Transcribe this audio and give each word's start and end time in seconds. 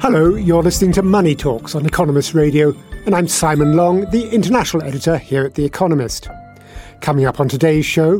Hello, 0.00 0.36
you're 0.36 0.62
listening 0.62 0.92
to 0.92 1.02
Money 1.02 1.34
Talks 1.34 1.74
on 1.74 1.84
Economist 1.84 2.32
Radio, 2.32 2.72
and 3.04 3.16
I'm 3.16 3.26
Simon 3.26 3.76
Long, 3.76 4.08
the 4.10 4.30
international 4.30 4.84
editor 4.84 5.18
here 5.18 5.44
at 5.44 5.56
The 5.56 5.64
Economist. 5.64 6.28
Coming 7.00 7.26
up 7.26 7.40
on 7.40 7.48
today's 7.48 7.84
show, 7.84 8.18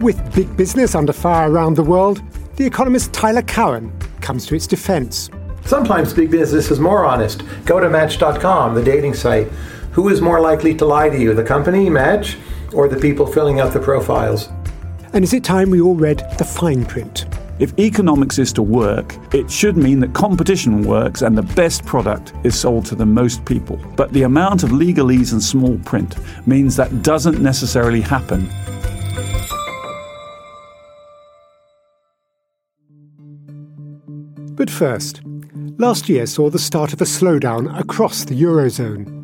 with 0.00 0.20
big 0.34 0.56
business 0.56 0.96
under 0.96 1.12
fire 1.12 1.48
around 1.52 1.76
the 1.76 1.84
world, 1.84 2.20
The 2.56 2.66
Economist 2.66 3.12
Tyler 3.12 3.42
Cowen 3.42 3.96
comes 4.20 4.44
to 4.46 4.56
its 4.56 4.66
defense. 4.66 5.30
Sometimes 5.64 6.12
big 6.12 6.32
business 6.32 6.72
is 6.72 6.80
more 6.80 7.04
honest. 7.04 7.44
Go 7.66 7.78
to 7.78 7.88
Match.com, 7.88 8.74
the 8.74 8.82
dating 8.82 9.14
site. 9.14 9.46
Who 9.92 10.08
is 10.08 10.20
more 10.20 10.40
likely 10.40 10.74
to 10.74 10.84
lie 10.84 11.10
to 11.10 11.18
you, 11.18 11.32
the 11.32 11.44
company, 11.44 11.88
Match, 11.88 12.38
or 12.72 12.88
the 12.88 13.00
people 13.00 13.24
filling 13.24 13.60
out 13.60 13.72
the 13.72 13.78
profiles? 13.78 14.48
And 15.12 15.22
is 15.22 15.32
it 15.32 15.44
time 15.44 15.70
we 15.70 15.80
all 15.80 15.94
read 15.94 16.26
the 16.38 16.44
fine 16.44 16.84
print? 16.84 17.24
If 17.60 17.78
economics 17.78 18.40
is 18.40 18.52
to 18.54 18.62
work, 18.62 19.14
it 19.32 19.48
should 19.48 19.76
mean 19.76 20.00
that 20.00 20.12
competition 20.12 20.82
works 20.82 21.22
and 21.22 21.38
the 21.38 21.42
best 21.54 21.86
product 21.86 22.32
is 22.42 22.58
sold 22.58 22.84
to 22.86 22.96
the 22.96 23.06
most 23.06 23.44
people. 23.44 23.78
But 23.94 24.12
the 24.12 24.24
amount 24.24 24.64
of 24.64 24.70
legalese 24.70 25.32
and 25.32 25.40
small 25.40 25.78
print 25.84 26.16
means 26.48 26.74
that 26.74 27.02
doesn't 27.02 27.40
necessarily 27.40 28.00
happen. 28.00 28.50
But 34.56 34.68
first, 34.68 35.20
last 35.78 36.08
year 36.08 36.26
saw 36.26 36.50
the 36.50 36.58
start 36.58 36.92
of 36.92 37.00
a 37.00 37.04
slowdown 37.04 37.78
across 37.78 38.24
the 38.24 38.40
Eurozone. 38.40 39.22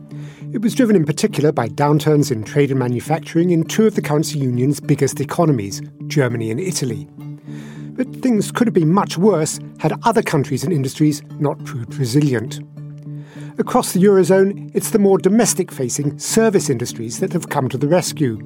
It 0.54 0.62
was 0.62 0.76
driven 0.76 0.94
in 0.94 1.04
particular 1.04 1.50
by 1.50 1.68
downturns 1.68 2.30
in 2.30 2.44
trade 2.44 2.70
and 2.70 2.78
manufacturing 2.78 3.50
in 3.50 3.64
two 3.64 3.88
of 3.88 3.96
the 3.96 4.02
currency 4.02 4.38
union's 4.38 4.78
biggest 4.78 5.20
economies, 5.20 5.82
Germany 6.06 6.52
and 6.52 6.60
Italy. 6.60 7.08
But 8.00 8.22
things 8.22 8.50
could 8.50 8.66
have 8.66 8.72
been 8.72 8.94
much 8.94 9.18
worse 9.18 9.60
had 9.78 9.92
other 10.04 10.22
countries 10.22 10.64
and 10.64 10.72
industries 10.72 11.22
not 11.38 11.62
proved 11.66 11.96
resilient. 11.96 12.58
Across 13.58 13.92
the 13.92 14.02
Eurozone, 14.02 14.74
it's 14.74 14.92
the 14.92 14.98
more 14.98 15.18
domestic 15.18 15.70
facing 15.70 16.18
service 16.18 16.70
industries 16.70 17.20
that 17.20 17.34
have 17.34 17.50
come 17.50 17.68
to 17.68 17.76
the 17.76 17.86
rescue. 17.86 18.38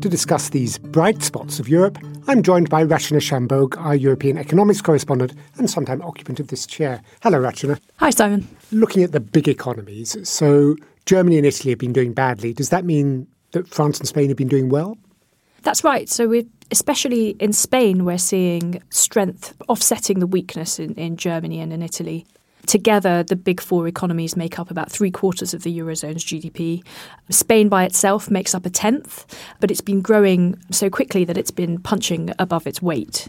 To 0.00 0.08
discuss 0.08 0.48
these 0.48 0.78
bright 0.78 1.22
spots 1.22 1.60
of 1.60 1.68
Europe, 1.68 1.98
I'm 2.28 2.42
joined 2.42 2.70
by 2.70 2.82
Rachana 2.82 3.20
Shanbhogue, 3.20 3.76
our 3.76 3.94
European 3.94 4.38
economics 4.38 4.80
correspondent 4.80 5.34
and 5.58 5.68
sometime 5.68 6.00
occupant 6.00 6.40
of 6.40 6.48
this 6.48 6.64
chair. 6.64 7.02
Hello, 7.22 7.38
Rachana. 7.38 7.78
Hi, 7.98 8.08
Simon. 8.08 8.48
Looking 8.70 9.02
at 9.02 9.12
the 9.12 9.20
big 9.20 9.48
economies, 9.48 10.16
so 10.26 10.76
Germany 11.04 11.36
and 11.36 11.44
Italy 11.44 11.72
have 11.72 11.78
been 11.78 11.92
doing 11.92 12.14
badly. 12.14 12.54
Does 12.54 12.70
that 12.70 12.86
mean 12.86 13.26
that 13.50 13.68
France 13.68 13.98
and 13.98 14.08
Spain 14.08 14.28
have 14.28 14.38
been 14.38 14.48
doing 14.48 14.70
well? 14.70 14.96
That's 15.62 15.84
right. 15.84 16.08
So 16.08 16.26
we're 16.26 16.46
especially 16.72 17.36
in 17.38 17.52
Spain, 17.52 18.04
we're 18.04 18.18
seeing 18.18 18.82
strength 18.90 19.54
offsetting 19.68 20.18
the 20.18 20.26
weakness 20.26 20.78
in, 20.78 20.94
in 20.94 21.16
Germany 21.16 21.60
and 21.60 21.72
in 21.72 21.82
Italy. 21.82 22.26
Together, 22.66 23.22
the 23.24 23.36
big 23.36 23.60
four 23.60 23.86
economies 23.88 24.36
make 24.36 24.58
up 24.58 24.70
about 24.70 24.90
three 24.90 25.10
quarters 25.10 25.52
of 25.52 25.64
the 25.64 25.78
Eurozone's 25.78 26.24
GDP. 26.24 26.82
Spain 27.28 27.68
by 27.68 27.84
itself 27.84 28.30
makes 28.30 28.54
up 28.54 28.64
a 28.64 28.70
tenth, 28.70 29.26
but 29.60 29.70
it's 29.70 29.80
been 29.80 30.00
growing 30.00 30.56
so 30.70 30.88
quickly 30.88 31.24
that 31.24 31.36
it's 31.36 31.50
been 31.50 31.78
punching 31.78 32.32
above 32.38 32.66
its 32.66 32.80
weight. 32.80 33.28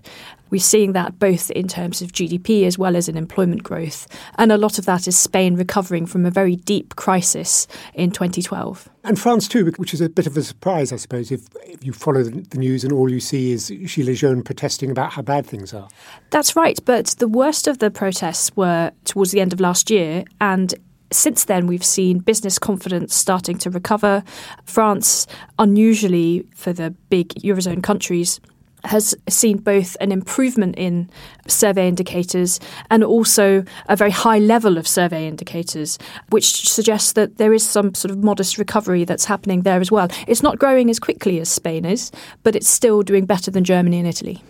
We're 0.50 0.62
seeing 0.62 0.94
that 0.94 1.18
both 1.20 1.50
in 1.52 1.68
terms 1.68 2.02
of 2.02 2.14
GDP 2.14 2.66
as 2.66 2.78
well 2.78 2.96
as 2.96 3.10
in 3.10 3.18
employment 3.18 3.64
growth. 3.64 4.08
And 4.38 4.52
a 4.52 4.58
lot 4.58 4.78
of 4.78 4.86
that 4.86 5.08
is 5.08 5.18
Spain 5.18 5.56
recovering 5.56 6.06
from 6.06 6.26
a 6.26 6.32
very 6.32 6.56
deep 6.56 6.96
crisis 6.96 7.68
in 7.96 8.12
2012. 8.12 8.88
And 9.06 9.20
France 9.20 9.48
too, 9.50 9.66
which 9.78 9.94
is 9.94 10.00
a 10.00 10.08
bit 10.08 10.28
of 10.28 10.38
a 10.38 10.44
surprise, 10.44 10.94
I 10.94 10.96
suppose, 10.96 11.32
if, 11.32 11.42
if 11.66 11.84
you 11.84 11.92
follow 11.92 12.24
the 12.24 12.58
news 12.58 12.86
and 12.86 12.94
all 12.94 13.12
you 13.12 13.20
see 13.20 13.52
is 13.52 13.70
Gilets 13.70 14.20
jaunes 14.20 14.44
protesting 14.44 14.90
about 14.90 15.12
how 15.12 15.22
bad 15.22 15.46
things 15.46 15.74
are. 15.74 15.90
That's 16.30 16.56
right, 16.56 16.80
but 16.86 17.08
the 17.20 17.28
worst 17.28 17.68
of 17.68 17.80
the 17.80 17.92
protests 17.92 18.56
were 18.56 18.92
towards 19.04 19.32
the 19.32 19.42
end 19.42 19.52
of 19.52 19.60
last 19.60 19.90
year, 19.90 20.24
and 20.40 20.74
since 21.12 21.46
then, 21.46 21.68
we've 21.68 21.84
seen 21.84 22.20
business 22.20 22.58
confidence 22.58 23.16
starting 23.16 23.58
to 23.60 23.70
recover. 23.70 24.24
France, 24.66 25.28
unusually 25.60 26.46
for 26.56 26.74
the 26.74 26.92
big 27.10 27.30
Eurozone 27.36 27.84
countries, 27.84 28.40
has 28.84 29.16
seen 29.30 29.58
both 29.58 29.96
an 30.02 30.12
improvement 30.12 30.76
in 30.78 31.10
survey 31.48 31.88
indicators 31.88 32.60
and 32.90 33.04
also 33.04 33.64
a 33.88 33.96
very 33.96 34.12
high 34.12 34.40
level 34.40 34.78
of 34.78 34.88
survey 34.88 35.28
indicators, 35.28 35.98
which 36.30 36.70
suggests 36.70 37.14
that 37.14 37.38
there 37.38 37.54
is 37.54 37.68
some 37.68 37.94
sort 37.94 38.12
of 38.12 38.24
modest 38.24 38.58
recovery 38.58 39.06
that's 39.06 39.26
happening 39.26 39.62
there 39.62 39.80
as 39.80 39.92
well. 39.92 40.08
It's 40.28 40.44
not 40.44 40.60
growing 40.60 40.90
as 40.90 41.00
quickly 41.00 41.40
as 41.40 41.50
Spain 41.50 41.86
is, 41.86 42.12
but 42.44 42.56
it's 42.56 42.70
still 42.70 43.02
doing 43.04 43.26
better 43.26 43.52
than 43.52 43.64
Germany 43.64 44.00
and 44.00 44.08
Italy. 44.08 44.44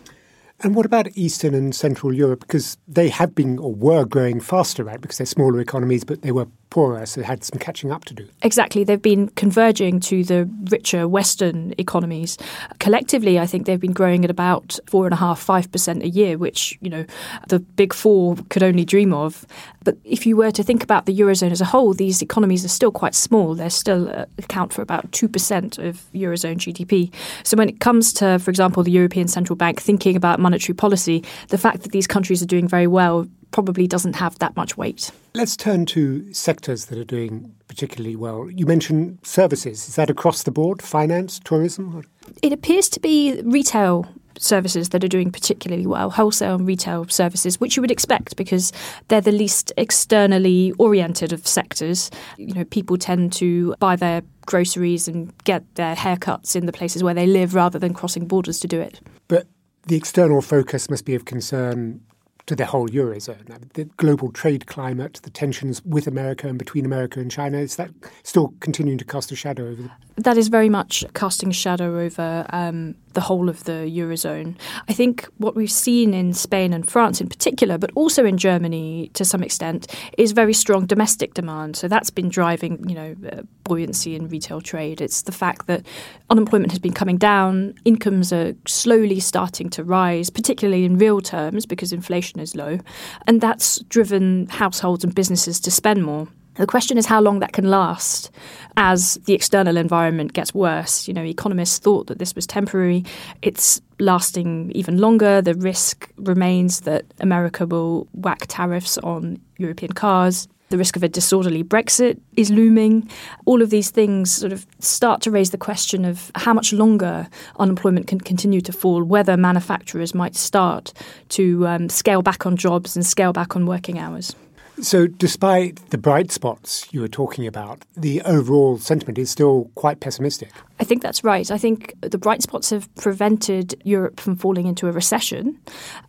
And 0.62 0.76
what 0.76 0.86
about 0.86 1.10
Eastern 1.18 1.54
and 1.54 1.76
Central 1.76 2.14
Europe? 2.14 2.42
Because 2.42 2.78
they 2.88 3.10
have 3.10 3.36
been 3.36 3.60
or 3.60 3.74
were 3.74 4.06
growing 4.06 4.40
faster, 4.40 4.84
right? 4.84 5.02
Because 5.02 5.18
they're 5.18 5.26
smaller 5.26 5.60
economies, 5.60 6.06
but 6.06 6.22
they 6.22 6.32
were 6.32 6.48
poorer, 6.74 7.06
so 7.06 7.22
they 7.22 7.28
had 7.28 7.44
some 7.44 7.60
catching 7.60 7.92
up 7.92 8.04
to 8.04 8.16
do. 8.16 8.28
Exactly. 8.42 8.84
They've 8.84 9.00
been 9.00 9.28
converging 9.30 10.00
to 10.00 10.24
the 10.24 10.50
richer 10.72 11.08
Western 11.08 11.76
economies. 11.78 12.36
Collectively, 12.80 13.38
I 13.40 13.46
think 13.46 13.68
they've 13.68 13.80
been 13.80 13.94
growing 13.94 14.26
at 14.26 14.32
about 14.32 14.80
four 14.88 15.06
and 15.06 15.14
a 15.14 15.18
half, 15.18 15.40
five 15.40 15.72
percent 15.72 16.02
a 16.02 16.10
year, 16.10 16.36
which, 16.36 16.76
you 16.82 16.90
know, 16.90 17.06
the 17.48 17.60
big 17.60 17.94
four 17.94 18.38
could 18.50 18.64
only 18.64 18.86
dream 18.86 19.14
of. 19.14 19.46
But 19.84 19.98
if 20.04 20.26
you 20.26 20.36
were 20.36 20.50
to 20.50 20.64
think 20.64 20.84
about 20.84 21.06
the 21.06 21.16
Eurozone 21.16 21.52
as 21.52 21.62
a 21.62 21.66
whole, 21.66 21.94
these 21.94 22.24
economies 22.24 22.66
are 22.66 22.70
still 22.70 22.92
quite 22.92 23.14
small. 23.14 23.54
They 23.54 23.70
still 23.70 24.10
uh, 24.10 24.26
account 24.40 24.74
for 24.74 24.82
about 24.82 25.12
2% 25.12 25.78
of 25.78 26.02
Eurozone 26.16 26.58
GDP. 26.58 27.14
So 27.44 27.56
when 27.56 27.70
it 27.70 27.82
comes 27.82 28.12
to, 28.14 28.40
for 28.40 28.50
example, 28.50 28.82
the 28.82 28.92
European 28.92 29.28
Central 29.28 29.56
Bank 29.56 29.80
thinking 29.80 30.16
about 30.16 30.40
monetary 30.40 30.74
policy, 30.74 31.24
the 31.50 31.60
fact 31.60 31.84
that 31.84 31.92
these 31.92 32.08
countries 32.08 32.42
are 32.42 32.48
doing 32.48 32.68
very 32.68 32.88
well 32.88 33.28
probably 33.54 33.88
doesn't 33.88 34.18
have 34.18 34.38
that 34.40 34.56
much 34.58 34.76
weight. 34.76 35.12
Let's 35.36 35.56
turn 35.56 35.86
to 35.88 36.34
sectors 36.34 36.88
that 36.88 36.98
are 36.98 37.06
doing 37.06 37.56
particularly 37.70 38.18
well. 38.18 38.50
You 38.50 38.66
mentioned 38.66 39.20
services. 39.24 39.88
Is 39.88 39.96
that 39.96 40.10
across 40.10 40.44
the 40.44 40.52
board? 40.52 40.82
Finance, 40.82 41.40
tourism? 41.40 42.04
It 42.42 42.52
appears 42.52 42.90
to 42.90 43.00
be 43.00 43.42
retail 43.46 44.08
services 44.38 44.90
that 44.90 45.04
are 45.04 45.08
doing 45.08 45.32
particularly 45.32 45.86
well, 45.86 46.10
wholesale 46.10 46.56
and 46.56 46.68
retail 46.68 47.08
services, 47.08 47.60
which 47.60 47.78
you 47.78 47.82
would 47.82 47.92
expect 47.92 48.36
because 48.36 48.74
they're 49.08 49.22
the 49.22 49.32
least 49.32 49.72
externally 49.78 50.74
oriented 50.80 51.32
of 51.32 51.48
sectors. 51.48 52.10
You 52.38 52.54
know, 52.54 52.66
people 52.66 52.98
tend 52.98 53.32
to 53.34 53.76
buy 53.80 53.96
their 53.96 54.24
groceries 54.48 55.08
and 55.08 55.32
get 55.44 55.64
their 55.76 55.96
haircuts 55.96 56.56
in 56.56 56.66
the 56.66 56.74
places 56.74 57.04
where 57.04 57.14
they 57.14 57.28
live 57.28 57.54
rather 57.54 57.78
than 57.78 57.94
crossing 57.94 58.28
borders 58.28 58.60
to 58.62 58.68
do 58.68 58.82
it. 58.82 59.00
But 59.28 59.48
the 59.86 59.96
external 59.96 60.42
focus 60.42 60.90
must 60.90 61.06
be 61.06 61.14
of 61.14 61.26
concern 61.26 62.02
to 62.46 62.56
the 62.56 62.66
whole 62.66 62.88
eurozone. 62.90 63.72
The 63.74 63.86
global 63.98 64.32
trade 64.32 64.68
climate, 64.68 65.20
the 65.24 65.30
tensions 65.30 65.84
with 65.86 66.08
America 66.08 66.48
and 66.48 66.60
between 66.60 66.86
America 66.86 67.20
and 67.20 67.32
China, 67.32 67.58
is 67.58 67.76
that 67.78 67.92
still 68.24 68.54
continuing 68.60 68.98
to 68.98 69.06
cast 69.06 69.32
a 69.32 69.36
shadow 69.36 69.70
over? 69.70 69.92
That 70.16 70.38
is 70.38 70.50
very 70.50 70.70
much 70.70 71.06
casting 71.14 71.50
a 71.50 71.54
shadow 71.54 72.00
over 72.00 72.46
um, 72.52 72.96
the 73.14 73.22
whole 73.22 73.50
of 73.50 73.64
the 73.64 73.90
eurozone. 73.92 74.56
I 74.88 74.94
think 74.94 75.28
what 75.38 75.56
we've 75.56 75.72
seen 75.72 76.14
in 76.14 76.34
Spain 76.34 76.74
and 76.74 76.88
France, 76.88 77.22
in 77.22 77.28
particular, 77.28 77.78
but 77.78 77.92
also 77.96 78.26
in 78.26 78.38
Germany 78.38 79.12
to 79.14 79.26
some 79.26 79.44
extent, 79.44 79.94
is 80.18 80.32
very 80.32 80.54
strong 80.54 80.86
domestic 80.86 81.34
demand. 81.34 81.76
So 81.76 81.88
that's 81.88 82.10
been 82.10 82.30
driving, 82.30 82.88
you 82.88 82.96
know, 82.96 83.16
uh, 83.32 83.42
buoyancy 83.64 84.16
in 84.16 84.28
retail 84.28 84.62
trade. 84.62 85.02
It's 85.02 85.24
the 85.24 85.32
fact 85.32 85.68
that 85.68 85.86
unemployment 86.30 86.72
has 86.72 86.80
been 86.80 86.94
coming 86.94 87.18
down, 87.18 87.76
incomes 87.86 88.34
are 88.34 88.54
slowly 88.68 89.20
starting 89.20 89.70
to 89.72 89.84
rise, 89.84 90.30
particularly 90.30 90.86
in 90.86 90.98
real 90.98 91.22
terms 91.22 91.66
because 91.66 91.94
inflation 91.94 92.40
is 92.40 92.56
low, 92.56 92.80
and 93.28 93.42
that's 93.42 93.80
driven 93.84 94.48
households 94.48 95.04
and 95.04 95.14
businesses 95.14 95.60
to 95.62 95.72
spend 95.72 96.04
more. 96.04 96.28
The 96.56 96.68
question 96.68 96.98
is 97.00 97.08
how 97.08 97.20
long 97.20 97.40
that 97.40 97.54
can 97.54 97.70
last 97.70 98.30
as 98.78 99.16
the 99.26 99.34
external 99.34 99.76
environment 99.76 100.34
gets 100.34 100.54
worse. 100.54 101.08
You 101.08 101.14
know, 101.14 101.24
economists 101.24 101.80
thought 101.80 102.08
that 102.08 102.20
this 102.20 102.36
was 102.36 102.46
temporary. 102.46 103.06
It's 103.42 103.82
lasting 104.00 104.72
even 104.76 105.00
longer. 105.00 105.42
The 105.42 105.56
risk 105.56 106.12
remains 106.18 106.82
that 106.82 107.06
America 107.20 107.66
will 107.66 108.08
whack 108.14 108.46
tariffs 108.48 108.98
on 109.00 109.40
European 109.58 109.94
cars. 109.94 110.48
the 110.70 110.78
risk 110.80 110.96
of 110.96 111.04
a 111.04 111.08
disorderly 111.08 111.64
Brexit 111.64 112.20
is 112.36 112.50
looming. 112.50 113.08
All 113.46 113.62
of 113.62 113.70
these 113.70 113.92
things 113.92 114.32
sort 114.32 114.52
of 114.52 114.66
start 114.80 115.22
to 115.22 115.30
raise 115.30 115.52
the 115.52 115.58
question 115.58 116.04
of 116.04 116.32
how 116.34 116.52
much 116.52 116.74
longer 116.74 117.28
unemployment 117.60 118.08
can 118.08 118.20
continue 118.20 118.60
to 118.62 118.72
fall, 118.72 119.04
whether 119.04 119.38
manufacturers 119.38 120.16
might 120.16 120.36
start 120.36 120.92
to 121.30 121.68
um, 121.68 121.90
scale 121.90 122.24
back 122.24 122.48
on 122.48 122.58
jobs 122.58 122.96
and 122.96 123.06
scale 123.06 123.34
back 123.34 123.56
on 123.56 123.68
working 123.68 124.00
hours. 124.00 124.36
So, 124.84 125.08
despite 125.08 125.78
the 125.92 125.98
bright 125.98 126.30
spots 126.30 126.86
you 126.92 127.00
were 127.00 127.08
talking 127.08 127.48
about, 127.48 127.86
the 127.96 128.22
overall 128.24 128.78
sentiment 128.78 129.18
is 129.18 129.30
still 129.30 129.72
quite 129.76 130.02
pessimistic. 130.02 130.52
I 130.78 130.84
think 130.84 131.02
that's 131.02 131.24
right. 131.24 131.50
I 131.50 131.58
think 131.58 131.94
the 132.02 132.18
bright 132.18 132.42
spots 132.42 132.70
have 132.72 132.94
prevented 132.96 133.82
Europe 133.86 134.20
from 134.20 134.36
falling 134.36 134.68
into 134.68 134.90
a 134.90 134.92
recession, 134.92 135.58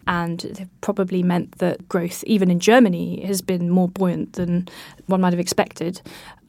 and 0.08 0.40
they've 0.40 0.80
probably 0.80 1.22
meant 1.22 1.58
that 1.58 1.88
growth, 1.88 2.24
even 2.24 2.50
in 2.50 2.58
Germany, 2.58 3.24
has 3.24 3.40
been 3.42 3.70
more 3.70 3.88
buoyant 3.88 4.32
than 4.32 4.66
one 5.06 5.20
might 5.20 5.32
have 5.32 5.38
expected. 5.38 6.02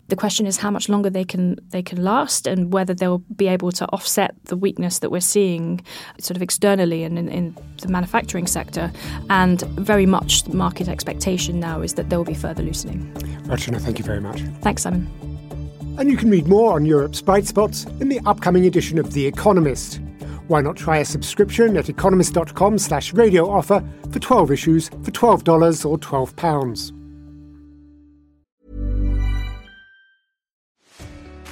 The 0.07 0.15
question 0.15 0.45
is 0.45 0.57
how 0.57 0.69
much 0.69 0.87
longer 0.87 1.09
they 1.09 1.23
can 1.23 1.57
they 1.69 1.81
can 1.81 2.03
last, 2.03 2.45
and 2.45 2.71
whether 2.71 2.93
they'll 2.93 3.23
be 3.35 3.47
able 3.47 3.71
to 3.73 3.85
offset 3.87 4.35
the 4.45 4.55
weakness 4.55 4.99
that 4.99 5.09
we're 5.09 5.19
seeing, 5.19 5.81
sort 6.19 6.37
of 6.37 6.43
externally 6.43 7.03
and 7.03 7.17
in, 7.17 7.27
in, 7.29 7.57
the 7.81 7.87
manufacturing 7.89 8.47
sector. 8.47 8.91
And 9.29 9.61
very 9.77 10.05
much 10.05 10.43
the 10.43 10.55
market 10.55 10.87
expectation 10.87 11.59
now 11.59 11.81
is 11.81 11.95
that 11.95 12.09
there 12.09 12.17
will 12.17 12.25
be 12.25 12.33
further 12.33 12.63
loosening. 12.63 13.11
Rachana, 13.47 13.81
thank 13.81 13.99
you 13.99 14.05
very 14.05 14.21
much. 14.21 14.41
Thanks, 14.61 14.83
Simon. 14.83 15.09
And 15.97 16.09
you 16.09 16.17
can 16.17 16.29
read 16.29 16.47
more 16.47 16.73
on 16.73 16.85
Europe's 16.85 17.21
bright 17.21 17.45
spots 17.45 17.85
in 17.99 18.09
the 18.09 18.19
upcoming 18.25 18.65
edition 18.65 18.97
of 18.97 19.13
The 19.13 19.25
Economist. 19.25 19.99
Why 20.47 20.61
not 20.61 20.77
try 20.77 20.97
a 20.97 21.05
subscription 21.05 21.75
at 21.77 21.89
economist.com 21.89 22.77
slash 22.77 23.13
radio 23.13 23.49
offer 23.49 23.83
for 24.11 24.19
12 24.19 24.51
issues 24.51 24.89
for 24.89 25.11
$12 25.11 25.85
or 25.85 25.97
£12. 25.97 26.94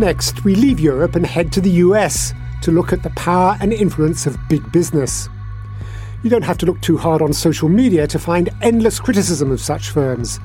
Next, 0.00 0.44
we 0.44 0.54
leave 0.54 0.78
Europe 0.78 1.16
and 1.16 1.26
head 1.26 1.50
to 1.52 1.60
the 1.60 1.70
US 1.70 2.32
to 2.62 2.70
look 2.70 2.92
at 2.92 3.02
the 3.02 3.10
power 3.10 3.58
and 3.60 3.72
influence 3.72 4.26
of 4.26 4.38
big 4.48 4.70
business. 4.70 5.28
You 6.22 6.30
don't 6.30 6.44
have 6.44 6.58
to 6.58 6.66
look 6.66 6.80
too 6.80 6.96
hard 6.96 7.20
on 7.20 7.32
social 7.32 7.68
media 7.68 8.06
to 8.06 8.18
find 8.18 8.48
endless 8.62 9.00
criticism 9.00 9.50
of 9.50 9.60
such 9.60 9.90
firms, 9.90 10.38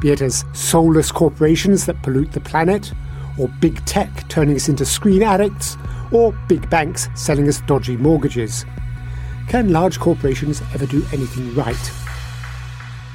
be 0.00 0.10
it 0.10 0.22
as 0.22 0.46
soulless 0.54 1.12
corporations 1.12 1.84
that 1.84 2.02
pollute 2.02 2.32
the 2.32 2.40
planet, 2.40 2.92
or 3.38 3.48
big 3.60 3.84
tech 3.84 4.26
turning 4.30 4.56
us 4.56 4.70
into 4.70 4.86
screen 4.86 5.22
addicts, 5.22 5.76
or 6.10 6.32
big 6.48 6.70
banks 6.70 7.08
selling 7.14 7.46
us 7.46 7.60
dodgy 7.62 7.98
mortgages. 7.98 8.64
Can 9.48 9.70
large 9.70 10.00
corporations 10.00 10.62
ever 10.72 10.86
do 10.86 11.04
anything 11.12 11.54
right? 11.54 11.92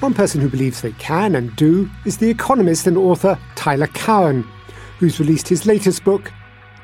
One 0.01 0.13
person 0.13 0.39
who 0.39 0.49
believes 0.49 0.81
they 0.81 0.91
can 0.93 1.33
and 1.33 1.55
do 1.55 1.89
is 2.05 2.17
the 2.17 2.29
economist 2.29 2.85
and 2.85 2.97
author 2.97 3.39
Tyler 3.55 3.87
Cowen 3.87 4.47
who's 4.99 5.19
released 5.19 5.47
his 5.47 5.65
latest 5.65 6.03
book, 6.03 6.31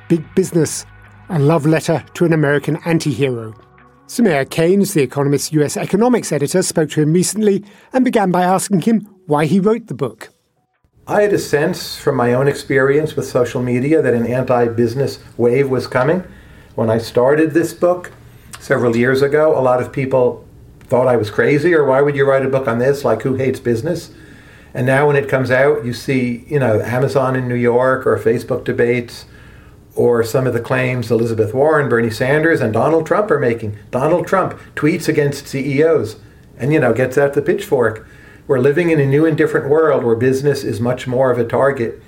Big 0.07 0.23
Business 0.35 0.85
A 1.29 1.37
Love 1.37 1.65
Letter 1.65 2.03
to 2.13 2.25
an 2.25 2.31
American 2.31 2.77
Anti 2.85 3.11
Hero. 3.11 3.53
Soumaya 4.07 4.49
Keynes, 4.49 4.93
The 4.93 5.01
Economist's 5.01 5.51
US 5.51 5.75
economics 5.75 6.31
editor, 6.31 6.61
spoke 6.61 6.89
to 6.91 7.01
him 7.01 7.11
recently 7.11 7.63
and 7.91 8.05
began 8.05 8.31
by 8.31 8.43
asking 8.43 8.81
him 8.81 9.01
why 9.25 9.45
he 9.45 9.59
wrote 9.59 9.87
the 9.87 9.93
book. 9.93 10.29
I 11.07 11.23
had 11.23 11.33
a 11.33 11.39
sense 11.39 11.97
from 11.97 12.15
my 12.15 12.33
own 12.33 12.47
experience 12.47 13.15
with 13.15 13.27
social 13.27 13.61
media 13.61 14.01
that 14.01 14.13
an 14.13 14.25
anti 14.25 14.67
business 14.69 15.19
wave 15.37 15.69
was 15.69 15.85
coming. 15.85 16.23
When 16.75 16.89
I 16.89 16.99
started 16.99 17.51
this 17.51 17.73
book 17.73 18.11
several 18.59 18.95
years 18.95 19.21
ago, 19.21 19.59
a 19.59 19.61
lot 19.61 19.81
of 19.81 19.91
people 19.91 20.47
thought 20.81 21.07
I 21.07 21.17
was 21.17 21.29
crazy, 21.29 21.73
or 21.73 21.83
why 21.83 22.01
would 22.01 22.15
you 22.15 22.25
write 22.25 22.45
a 22.45 22.49
book 22.49 22.67
on 22.67 22.79
this? 22.79 23.03
Like, 23.03 23.23
who 23.23 23.35
hates 23.35 23.59
business? 23.59 24.11
And 24.75 24.85
now 24.85 25.07
when 25.07 25.15
it 25.15 25.29
comes 25.29 25.51
out, 25.51 25.85
you 25.85 25.93
see, 25.93 26.43
you 26.49 26.59
know, 26.59 26.81
Amazon 26.81 27.37
in 27.37 27.47
New 27.47 27.55
York 27.55 28.05
or 28.05 28.19
Facebook 28.19 28.65
debates 28.65 29.23
or 29.95 30.21
some 30.21 30.45
of 30.45 30.53
the 30.53 30.59
claims 30.59 31.09
Elizabeth 31.09 31.53
Warren, 31.53 31.87
Bernie 31.87 32.09
Sanders, 32.11 32.59
and 32.59 32.73
Donald 32.73 33.07
Trump 33.07 33.31
are 33.31 33.39
making. 33.39 33.77
Donald 33.89 34.27
Trump 34.27 34.59
tweets 34.75 35.07
against 35.07 35.47
CEOs 35.47 36.17
and, 36.57 36.73
you 36.73 36.79
know, 36.81 36.93
gets 36.93 37.17
out 37.17 37.33
the 37.33 37.41
pitchfork. 37.41 38.05
We're 38.47 38.59
living 38.59 38.89
in 38.89 38.99
a 38.99 39.05
new 39.05 39.25
and 39.25 39.37
different 39.37 39.69
world 39.69 40.03
where 40.03 40.13
business 40.13 40.65
is 40.65 40.81
much 40.81 41.07
more 41.07 41.31
of 41.31 41.39
a 41.39 41.45
target. 41.45 42.03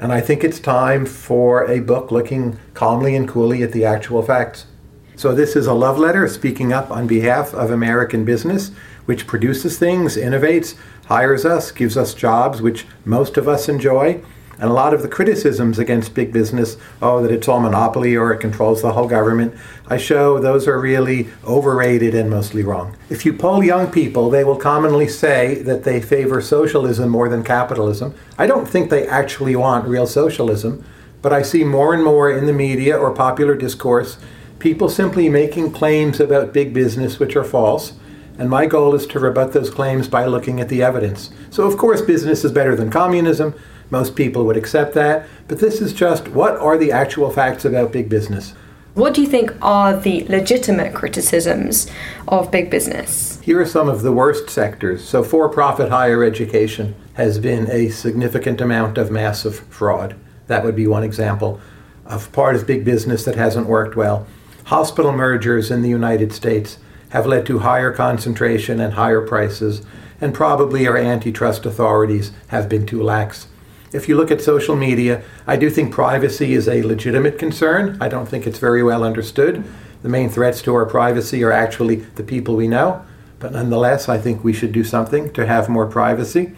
And 0.00 0.12
I 0.12 0.20
think 0.20 0.42
it's 0.42 0.58
time 0.58 1.06
for 1.06 1.70
a 1.70 1.78
book 1.78 2.10
looking 2.10 2.58
calmly 2.74 3.14
and 3.14 3.28
coolly 3.28 3.62
at 3.62 3.70
the 3.70 3.84
actual 3.84 4.22
facts. 4.22 4.66
So, 5.14 5.32
this 5.32 5.54
is 5.54 5.66
a 5.66 5.74
love 5.74 5.98
letter 5.98 6.26
speaking 6.26 6.72
up 6.72 6.90
on 6.90 7.06
behalf 7.06 7.54
of 7.54 7.70
American 7.70 8.24
business, 8.24 8.72
which 9.04 9.26
produces 9.26 9.78
things, 9.78 10.16
innovates, 10.16 10.74
hires 11.12 11.44
us, 11.44 11.70
gives 11.70 11.94
us 11.94 12.14
jobs, 12.14 12.62
which 12.62 12.86
most 13.04 13.36
of 13.36 13.46
us 13.46 13.68
enjoy. 13.68 14.18
And 14.58 14.70
a 14.70 14.72
lot 14.72 14.94
of 14.94 15.02
the 15.02 15.08
criticisms 15.08 15.78
against 15.78 16.14
big 16.14 16.32
business, 16.32 16.78
oh, 17.02 17.20
that 17.20 17.30
it's 17.30 17.48
all 17.48 17.60
monopoly 17.60 18.16
or 18.16 18.32
it 18.32 18.40
controls 18.40 18.80
the 18.80 18.94
whole 18.94 19.08
government, 19.08 19.54
I 19.88 19.98
show 19.98 20.38
those 20.38 20.66
are 20.66 20.80
really 20.80 21.28
overrated 21.44 22.14
and 22.14 22.30
mostly 22.30 22.62
wrong. 22.62 22.96
If 23.10 23.26
you 23.26 23.34
poll 23.34 23.62
young 23.62 23.90
people, 23.90 24.30
they 24.30 24.42
will 24.42 24.56
commonly 24.56 25.06
say 25.06 25.56
that 25.62 25.84
they 25.84 26.00
favor 26.00 26.40
socialism 26.40 27.10
more 27.10 27.28
than 27.28 27.44
capitalism. 27.44 28.14
I 28.38 28.46
don't 28.46 28.66
think 28.66 28.88
they 28.88 29.06
actually 29.06 29.54
want 29.54 29.86
real 29.86 30.06
socialism, 30.06 30.82
but 31.20 31.32
I 31.34 31.42
see 31.42 31.62
more 31.62 31.92
and 31.92 32.02
more 32.02 32.30
in 32.30 32.46
the 32.46 32.54
media 32.54 32.96
or 32.96 33.10
popular 33.12 33.54
discourse 33.54 34.16
people 34.58 34.88
simply 34.88 35.28
making 35.28 35.72
claims 35.72 36.20
about 36.20 36.52
big 36.52 36.72
business 36.72 37.18
which 37.18 37.34
are 37.34 37.42
false 37.42 37.94
and 38.42 38.50
my 38.50 38.66
goal 38.66 38.92
is 38.96 39.06
to 39.06 39.20
rebut 39.20 39.52
those 39.52 39.70
claims 39.70 40.08
by 40.08 40.26
looking 40.26 40.58
at 40.58 40.68
the 40.68 40.82
evidence. 40.82 41.30
So, 41.50 41.64
of 41.64 41.76
course, 41.76 42.02
business 42.02 42.44
is 42.44 42.50
better 42.50 42.74
than 42.74 42.90
communism. 42.90 43.54
Most 43.88 44.16
people 44.16 44.44
would 44.46 44.56
accept 44.56 44.94
that. 44.94 45.28
But 45.46 45.60
this 45.60 45.80
is 45.80 45.92
just 45.92 46.26
what 46.26 46.56
are 46.56 46.76
the 46.76 46.90
actual 46.90 47.30
facts 47.30 47.64
about 47.64 47.92
big 47.92 48.08
business? 48.08 48.54
What 48.94 49.14
do 49.14 49.20
you 49.20 49.28
think 49.28 49.54
are 49.62 49.96
the 49.96 50.24
legitimate 50.24 50.92
criticisms 50.92 51.88
of 52.26 52.50
big 52.50 52.68
business? 52.68 53.40
Here 53.42 53.60
are 53.60 53.64
some 53.64 53.88
of 53.88 54.02
the 54.02 54.10
worst 54.10 54.50
sectors. 54.50 55.04
So, 55.04 55.22
for 55.22 55.48
profit 55.48 55.90
higher 55.90 56.24
education 56.24 56.96
has 57.14 57.38
been 57.38 57.70
a 57.70 57.90
significant 57.90 58.60
amount 58.60 58.98
of 58.98 59.12
massive 59.12 59.60
fraud. 59.68 60.16
That 60.48 60.64
would 60.64 60.74
be 60.74 60.88
one 60.88 61.04
example 61.04 61.60
of 62.06 62.32
part 62.32 62.56
of 62.56 62.66
big 62.66 62.84
business 62.84 63.24
that 63.24 63.36
hasn't 63.36 63.68
worked 63.68 63.94
well. 63.94 64.26
Hospital 64.64 65.12
mergers 65.12 65.70
in 65.70 65.82
the 65.82 65.88
United 65.88 66.32
States 66.32 66.78
have 67.12 67.26
led 67.26 67.44
to 67.44 67.58
higher 67.58 67.92
concentration 67.92 68.80
and 68.80 68.94
higher 68.94 69.20
prices, 69.20 69.82
and 70.18 70.32
probably 70.32 70.86
our 70.86 70.96
antitrust 70.96 71.66
authorities 71.66 72.32
have 72.48 72.68
been 72.68 72.86
too 72.86 73.02
lax. 73.02 73.48
If 73.92 74.08
you 74.08 74.16
look 74.16 74.30
at 74.30 74.40
social 74.40 74.76
media, 74.76 75.22
I 75.46 75.56
do 75.56 75.68
think 75.68 75.92
privacy 75.92 76.54
is 76.54 76.66
a 76.66 76.82
legitimate 76.82 77.38
concern. 77.38 77.98
I 78.00 78.08
don't 78.08 78.26
think 78.26 78.46
it's 78.46 78.58
very 78.58 78.82
well 78.82 79.04
understood. 79.04 79.62
The 80.02 80.08
main 80.08 80.30
threats 80.30 80.62
to 80.62 80.74
our 80.74 80.86
privacy 80.86 81.44
are 81.44 81.52
actually 81.52 81.96
the 81.96 82.22
people 82.22 82.56
we 82.56 82.66
know, 82.66 83.04
but 83.38 83.52
nonetheless, 83.52 84.08
I 84.08 84.16
think 84.16 84.42
we 84.42 84.54
should 84.54 84.72
do 84.72 84.82
something 84.82 85.30
to 85.34 85.46
have 85.46 85.68
more 85.68 85.86
privacy. 85.86 86.54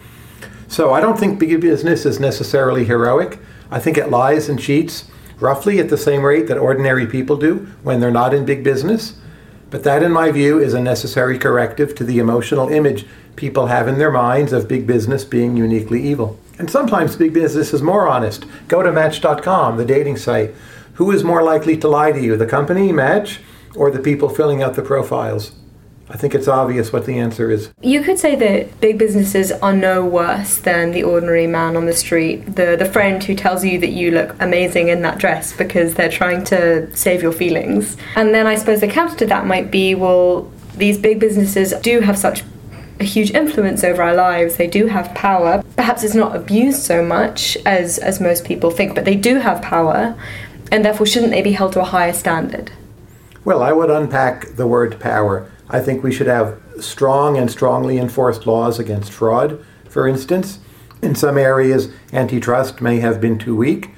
So 0.69 0.93
I 0.93 1.01
don't 1.01 1.19
think 1.19 1.37
big 1.37 1.59
business 1.59 2.05
is 2.05 2.17
necessarily 2.17 2.85
heroic. 2.85 3.39
I 3.69 3.79
think 3.79 3.97
it 3.97 4.09
lies 4.09 4.47
and 4.47 4.57
cheats 4.57 5.11
roughly 5.41 5.79
at 5.79 5.89
the 5.89 5.97
same 5.97 6.23
rate 6.23 6.47
that 6.47 6.57
ordinary 6.57 7.05
people 7.05 7.35
do 7.35 7.67
when 7.83 7.99
they're 7.99 8.09
not 8.09 8.33
in 8.33 8.45
big 8.45 8.63
business. 8.63 9.15
But 9.69 9.83
that, 9.83 10.03
in 10.03 10.11
my 10.11 10.31
view, 10.31 10.59
is 10.59 10.73
a 10.73 10.81
necessary 10.81 11.37
corrective 11.37 11.95
to 11.95 12.03
the 12.03 12.19
emotional 12.19 12.69
image 12.69 13.05
people 13.35 13.67
have 13.67 13.87
in 13.87 13.97
their 13.97 14.11
minds 14.11 14.53
of 14.53 14.67
big 14.67 14.87
business 14.87 15.25
being 15.25 15.57
uniquely 15.57 16.01
evil. 16.01 16.39
And 16.57 16.69
sometimes 16.69 17.15
big 17.15 17.33
business 17.33 17.73
is 17.73 17.81
more 17.81 18.07
honest. 18.07 18.45
Go 18.67 18.81
to 18.81 18.91
Match.com, 18.91 19.77
the 19.77 19.85
dating 19.85 20.17
site. 20.17 20.53
Who 20.93 21.11
is 21.11 21.23
more 21.23 21.43
likely 21.43 21.75
to 21.77 21.87
lie 21.87 22.13
to 22.13 22.21
you, 22.21 22.37
the 22.37 22.45
company, 22.45 22.91
Match, 22.91 23.41
or 23.75 23.91
the 23.91 23.99
people 23.99 24.29
filling 24.29 24.63
out 24.63 24.75
the 24.75 24.81
profiles? 24.81 25.51
I 26.09 26.17
think 26.17 26.35
it's 26.35 26.47
obvious 26.47 26.93
what 26.93 27.05
the 27.05 27.17
answer 27.17 27.49
is. 27.49 27.71
You 27.81 28.01
could 28.03 28.19
say 28.19 28.35
that 28.35 28.79
big 28.79 28.99
businesses 28.99 29.51
are 29.51 29.73
no 29.73 30.05
worse 30.05 30.57
than 30.57 30.91
the 30.91 31.03
ordinary 31.03 31.47
man 31.47 31.75
on 31.75 31.87
the 31.87 31.95
street, 31.95 32.45
the 32.55 32.75
the 32.77 32.85
friend 32.85 33.23
who 33.23 33.35
tells 33.35 33.65
you 33.65 33.79
that 33.79 33.89
you 33.89 34.11
look 34.11 34.35
amazing 34.39 34.89
in 34.89 35.01
that 35.01 35.17
dress 35.17 35.55
because 35.55 35.95
they're 35.95 36.09
trying 36.09 36.43
to 36.45 36.95
save 36.95 37.23
your 37.23 37.31
feelings. 37.31 37.97
And 38.15 38.35
then 38.35 38.45
I 38.45 38.55
suppose 38.55 38.81
the 38.81 38.87
counter 38.87 39.15
to 39.17 39.25
that 39.27 39.47
might 39.47 39.71
be, 39.71 39.95
well, 39.95 40.51
these 40.75 40.97
big 40.97 41.19
businesses 41.19 41.73
do 41.81 42.01
have 42.01 42.17
such 42.17 42.43
a 42.99 43.03
huge 43.03 43.31
influence 43.31 43.83
over 43.83 44.01
our 44.03 44.15
lives. 44.15 44.57
They 44.57 44.67
do 44.67 44.87
have 44.87 45.13
power. 45.15 45.63
Perhaps 45.75 46.03
it's 46.03 46.15
not 46.15 46.35
abused 46.35 46.83
so 46.83 47.03
much 47.03 47.57
as, 47.65 47.97
as 47.97 48.21
most 48.21 48.45
people 48.45 48.71
think, 48.71 48.95
but 48.95 49.05
they 49.05 49.15
do 49.15 49.39
have 49.39 49.61
power, 49.61 50.15
and 50.71 50.85
therefore 50.85 51.05
shouldn't 51.05 51.31
they 51.31 51.41
be 51.41 51.53
held 51.53 51.73
to 51.73 51.81
a 51.81 51.85
higher 51.85 52.13
standard? 52.13 52.71
Well, 53.43 53.61
I 53.61 53.71
would 53.71 53.89
unpack 53.89 54.55
the 54.55 54.67
word 54.67 54.99
power. 54.99 55.49
I 55.69 55.79
think 55.79 56.03
we 56.03 56.11
should 56.11 56.27
have 56.27 56.59
strong 56.79 57.37
and 57.37 57.49
strongly 57.49 57.97
enforced 57.97 58.45
laws 58.45 58.79
against 58.79 59.11
fraud, 59.11 59.63
for 59.89 60.07
instance. 60.07 60.59
In 61.01 61.15
some 61.15 61.37
areas, 61.37 61.89
antitrust 62.13 62.81
may 62.81 62.99
have 62.99 63.19
been 63.19 63.37
too 63.37 63.55
weak, 63.55 63.91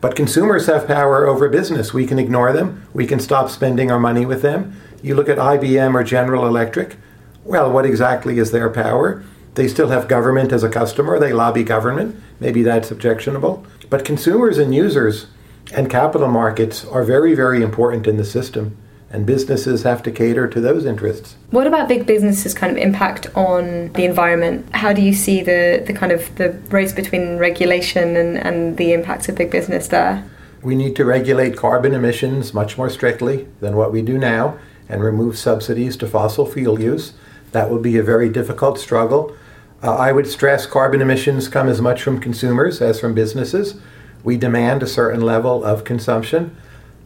but 0.00 0.16
consumers 0.16 0.66
have 0.66 0.86
power 0.86 1.26
over 1.26 1.48
business. 1.48 1.94
We 1.94 2.06
can 2.06 2.18
ignore 2.18 2.52
them, 2.52 2.86
we 2.92 3.06
can 3.06 3.20
stop 3.20 3.50
spending 3.50 3.90
our 3.90 4.00
money 4.00 4.26
with 4.26 4.42
them. 4.42 4.78
You 5.02 5.14
look 5.14 5.28
at 5.28 5.38
IBM 5.38 5.94
or 5.94 6.04
General 6.04 6.46
Electric, 6.46 6.96
well, 7.44 7.70
what 7.70 7.86
exactly 7.86 8.38
is 8.38 8.50
their 8.50 8.70
power? 8.70 9.22
They 9.54 9.68
still 9.68 9.88
have 9.88 10.08
government 10.08 10.52
as 10.52 10.62
a 10.62 10.68
customer, 10.70 11.18
they 11.18 11.32
lobby 11.32 11.62
government. 11.62 12.20
Maybe 12.40 12.62
that's 12.62 12.90
objectionable. 12.90 13.64
But 13.88 14.04
consumers 14.04 14.58
and 14.58 14.74
users 14.74 15.26
and 15.72 15.90
capital 15.90 16.28
markets 16.28 16.84
are 16.84 17.04
very, 17.04 17.34
very 17.34 17.62
important 17.62 18.06
in 18.06 18.16
the 18.16 18.24
system 18.24 18.76
and 19.14 19.24
businesses 19.24 19.84
have 19.84 20.02
to 20.02 20.10
cater 20.10 20.48
to 20.48 20.60
those 20.60 20.84
interests. 20.84 21.36
What 21.50 21.68
about 21.68 21.86
big 21.86 22.04
businesses' 22.04 22.52
kind 22.52 22.72
of 22.72 22.78
impact 22.78 23.28
on 23.36 23.92
the 23.92 24.04
environment? 24.04 24.68
How 24.74 24.92
do 24.92 25.00
you 25.00 25.12
see 25.12 25.40
the, 25.40 25.84
the 25.86 25.92
kind 25.92 26.10
of 26.10 26.34
the 26.34 26.50
race 26.70 26.92
between 26.92 27.38
regulation 27.38 28.16
and, 28.16 28.36
and 28.36 28.76
the 28.76 28.92
impacts 28.92 29.28
of 29.28 29.36
big 29.36 29.52
business 29.52 29.86
there? 29.86 30.28
We 30.64 30.74
need 30.74 30.96
to 30.96 31.04
regulate 31.04 31.56
carbon 31.56 31.94
emissions 31.94 32.52
much 32.52 32.76
more 32.76 32.90
strictly 32.90 33.46
than 33.60 33.76
what 33.76 33.92
we 33.92 34.02
do 34.02 34.18
now 34.18 34.58
and 34.88 35.04
remove 35.04 35.38
subsidies 35.38 35.96
to 35.98 36.08
fossil 36.08 36.44
fuel 36.44 36.80
use. 36.80 37.12
That 37.52 37.70
will 37.70 37.78
be 37.78 37.96
a 37.96 38.02
very 38.02 38.28
difficult 38.28 38.80
struggle. 38.80 39.36
Uh, 39.80 39.94
I 39.94 40.10
would 40.10 40.26
stress 40.26 40.66
carbon 40.66 41.00
emissions 41.00 41.46
come 41.46 41.68
as 41.68 41.80
much 41.80 42.02
from 42.02 42.18
consumers 42.18 42.82
as 42.82 42.98
from 42.98 43.14
businesses. 43.14 43.76
We 44.24 44.36
demand 44.38 44.82
a 44.82 44.88
certain 44.88 45.20
level 45.20 45.62
of 45.62 45.84
consumption. 45.84 46.56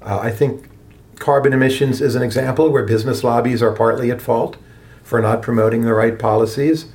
Uh, 0.01 0.21
I 0.21 0.31
think 0.31 0.71
Carbon 1.19 1.53
emissions 1.53 2.01
is 2.01 2.15
an 2.15 2.23
example 2.23 2.71
where 2.71 2.85
business 2.85 3.25
lobbies 3.25 3.63
are 3.63 3.73
partly 3.73 4.11
at 4.11 4.23
fault 4.23 4.57
for 5.03 5.21
not 5.21 5.43
promoting 5.43 5.83
the 5.83 5.95
right 5.95 6.19
policies. 6.19 6.87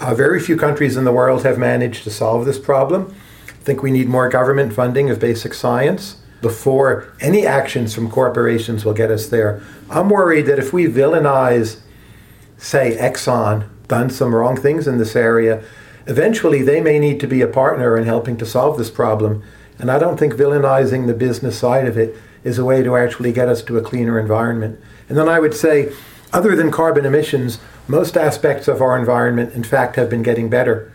Uh, 0.00 0.14
very 0.14 0.40
few 0.40 0.56
countries 0.56 0.96
in 0.96 1.04
the 1.04 1.12
world 1.12 1.44
have 1.44 1.58
managed 1.58 2.02
to 2.04 2.10
solve 2.10 2.44
this 2.44 2.58
problem. 2.58 3.14
I 3.48 3.64
think 3.64 3.82
we 3.82 3.92
need 3.92 4.08
more 4.08 4.28
government 4.28 4.72
funding 4.72 5.10
of 5.10 5.20
basic 5.20 5.54
science 5.54 6.16
before 6.40 7.14
any 7.20 7.46
actions 7.46 7.94
from 7.94 8.10
corporations 8.10 8.84
will 8.84 8.94
get 8.94 9.10
us 9.10 9.28
there. 9.28 9.62
I'm 9.88 10.08
worried 10.08 10.46
that 10.46 10.58
if 10.58 10.72
we 10.72 10.86
villainize, 10.86 11.80
say, 12.56 12.96
Exxon, 12.96 13.68
done 13.86 14.10
some 14.10 14.34
wrong 14.34 14.56
things 14.56 14.88
in 14.88 14.98
this 14.98 15.14
area, 15.14 15.62
eventually 16.06 16.62
they 16.62 16.80
may 16.80 16.98
need 16.98 17.20
to 17.20 17.26
be 17.26 17.40
a 17.40 17.46
partner 17.46 17.96
in 17.96 18.04
helping 18.04 18.36
to 18.38 18.46
solve 18.46 18.78
this 18.78 18.90
problem. 18.90 19.42
And 19.78 19.90
I 19.90 19.98
don't 19.98 20.18
think 20.18 20.34
villainizing 20.34 21.06
the 21.06 21.14
business 21.14 21.58
side 21.58 21.86
of 21.86 21.96
it 21.96 22.16
is 22.44 22.58
a 22.58 22.64
way 22.64 22.82
to 22.82 22.96
actually 22.96 23.32
get 23.32 23.48
us 23.48 23.62
to 23.62 23.78
a 23.78 23.82
cleaner 23.82 24.18
environment. 24.18 24.80
And 25.08 25.16
then 25.16 25.28
I 25.28 25.40
would 25.40 25.54
say, 25.54 25.92
other 26.32 26.56
than 26.56 26.70
carbon 26.70 27.04
emissions, 27.04 27.58
most 27.88 28.16
aspects 28.16 28.68
of 28.68 28.80
our 28.80 28.98
environment, 28.98 29.54
in 29.54 29.64
fact, 29.64 29.96
have 29.96 30.08
been 30.08 30.22
getting 30.22 30.48
better. 30.48 30.92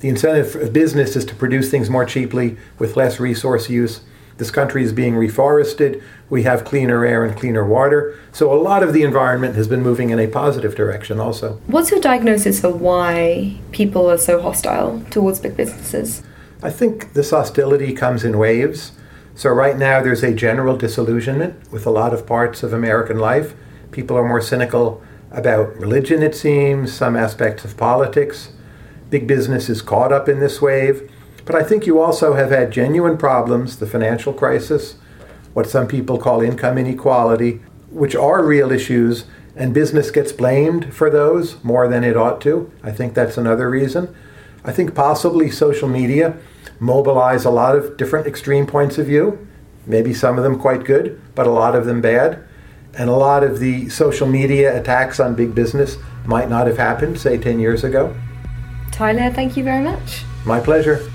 The 0.00 0.08
incentive 0.08 0.54
of 0.56 0.72
business 0.72 1.16
is 1.16 1.24
to 1.26 1.34
produce 1.34 1.70
things 1.70 1.88
more 1.88 2.04
cheaply 2.04 2.56
with 2.78 2.96
less 2.96 3.18
resource 3.18 3.70
use. 3.70 4.00
This 4.38 4.50
country 4.50 4.82
is 4.82 4.92
being 4.92 5.14
reforested. 5.14 6.02
We 6.28 6.42
have 6.42 6.64
cleaner 6.64 7.04
air 7.04 7.24
and 7.24 7.36
cleaner 7.36 7.64
water. 7.64 8.18
So 8.32 8.52
a 8.52 8.60
lot 8.60 8.82
of 8.82 8.92
the 8.92 9.02
environment 9.02 9.54
has 9.54 9.66
been 9.66 9.82
moving 9.82 10.10
in 10.10 10.18
a 10.18 10.26
positive 10.26 10.74
direction 10.74 11.18
also. 11.18 11.60
What's 11.66 11.90
your 11.90 12.00
diagnosis 12.00 12.60
for 12.60 12.70
why 12.70 13.58
people 13.72 14.10
are 14.10 14.18
so 14.18 14.40
hostile 14.42 15.02
towards 15.10 15.40
big 15.40 15.56
businesses? 15.56 16.22
I 16.62 16.70
think 16.70 17.14
this 17.14 17.30
hostility 17.30 17.92
comes 17.92 18.24
in 18.24 18.38
waves. 18.38 18.92
So, 19.34 19.50
right 19.50 19.76
now, 19.76 20.02
there's 20.02 20.22
a 20.22 20.34
general 20.34 20.78
disillusionment 20.78 21.70
with 21.70 21.86
a 21.86 21.90
lot 21.90 22.14
of 22.14 22.26
parts 22.26 22.62
of 22.62 22.72
American 22.72 23.18
life. 23.18 23.54
People 23.90 24.16
are 24.16 24.26
more 24.26 24.40
cynical 24.40 25.02
about 25.30 25.76
religion, 25.76 26.22
it 26.22 26.34
seems, 26.34 26.92
some 26.92 27.16
aspects 27.16 27.62
of 27.64 27.76
politics. 27.76 28.50
Big 29.10 29.26
business 29.26 29.68
is 29.68 29.82
caught 29.82 30.12
up 30.12 30.28
in 30.28 30.40
this 30.40 30.62
wave. 30.62 31.10
But 31.46 31.54
I 31.54 31.62
think 31.62 31.86
you 31.86 32.00
also 32.00 32.34
have 32.34 32.50
had 32.50 32.72
genuine 32.72 33.16
problems 33.16 33.78
the 33.78 33.86
financial 33.86 34.32
crisis, 34.32 34.96
what 35.54 35.70
some 35.70 35.86
people 35.86 36.18
call 36.18 36.42
income 36.42 36.76
inequality, 36.76 37.62
which 37.88 38.16
are 38.16 38.44
real 38.44 38.72
issues, 38.72 39.24
and 39.54 39.72
business 39.72 40.10
gets 40.10 40.32
blamed 40.32 40.92
for 40.92 41.08
those 41.08 41.62
more 41.64 41.88
than 41.88 42.04
it 42.04 42.16
ought 42.16 42.40
to. 42.42 42.70
I 42.82 42.90
think 42.90 43.14
that's 43.14 43.38
another 43.38 43.70
reason. 43.70 44.14
I 44.64 44.72
think 44.72 44.94
possibly 44.94 45.50
social 45.50 45.88
media 45.88 46.36
mobilize 46.80 47.44
a 47.44 47.50
lot 47.50 47.76
of 47.76 47.96
different 47.96 48.26
extreme 48.26 48.66
points 48.66 48.98
of 48.98 49.06
view, 49.06 49.46
maybe 49.86 50.12
some 50.12 50.36
of 50.36 50.44
them 50.44 50.58
quite 50.58 50.84
good, 50.84 51.20
but 51.36 51.46
a 51.46 51.50
lot 51.50 51.76
of 51.76 51.86
them 51.86 52.00
bad. 52.00 52.42
And 52.98 53.08
a 53.08 53.14
lot 53.14 53.44
of 53.44 53.60
the 53.60 53.88
social 53.88 54.26
media 54.26 54.78
attacks 54.78 55.20
on 55.20 55.36
big 55.36 55.54
business 55.54 55.96
might 56.24 56.50
not 56.50 56.66
have 56.66 56.76
happened, 56.76 57.20
say, 57.20 57.38
10 57.38 57.60
years 57.60 57.84
ago. 57.84 58.14
Tyler, 58.90 59.30
thank 59.30 59.56
you 59.56 59.62
very 59.62 59.82
much. 59.82 60.24
My 60.44 60.58
pleasure. 60.58 61.08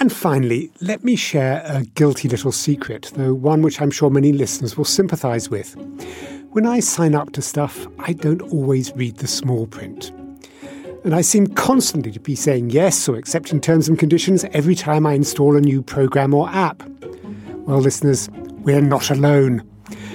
And 0.00 0.12
finally, 0.12 0.70
let 0.80 1.02
me 1.02 1.16
share 1.16 1.62
a 1.64 1.84
guilty 1.84 2.28
little 2.28 2.52
secret, 2.52 3.10
though 3.14 3.34
one 3.34 3.62
which 3.62 3.80
I'm 3.80 3.90
sure 3.90 4.10
many 4.10 4.32
listeners 4.32 4.76
will 4.76 4.84
sympathise 4.84 5.50
with. 5.50 5.74
When 6.52 6.66
I 6.66 6.80
sign 6.80 7.14
up 7.14 7.32
to 7.32 7.42
stuff, 7.42 7.86
I 7.98 8.12
don't 8.12 8.42
always 8.42 8.92
read 8.94 9.16
the 9.16 9.26
small 9.26 9.66
print 9.66 10.12
and 11.04 11.14
I 11.14 11.20
seem 11.20 11.46
constantly 11.46 12.12
to 12.12 12.20
be 12.20 12.34
saying 12.34 12.70
yes 12.70 13.08
or 13.08 13.16
accepting 13.16 13.60
terms 13.60 13.88
and 13.88 13.98
conditions 13.98 14.44
every 14.52 14.74
time 14.74 15.06
I 15.06 15.14
install 15.14 15.56
a 15.56 15.60
new 15.60 15.82
program 15.82 16.34
or 16.34 16.48
app. 16.50 16.82
Well, 17.66 17.78
listeners, 17.78 18.28
we're 18.62 18.80
not 18.80 19.10
alone. 19.10 19.62